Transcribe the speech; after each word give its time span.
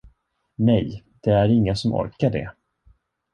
Nej, 0.55 1.03
det 1.21 1.31
är 1.31 1.49
ingen 1.49 1.75
som 1.75 1.93
orkar 1.93 2.29
det. 2.29 2.51